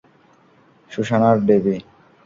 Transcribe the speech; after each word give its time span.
Susan 0.91 1.21
আর 1.29 1.37
ডেবি। 1.47 1.75